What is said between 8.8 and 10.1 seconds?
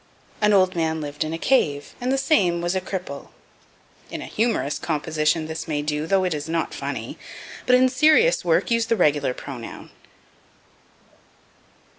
the regular pronoun.